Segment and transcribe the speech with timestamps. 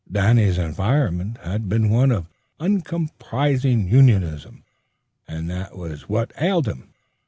[0.11, 2.27] Danny's environment had been one of
[2.59, 4.63] uncompromising unionism,
[5.27, 6.91] and that was what ailed him.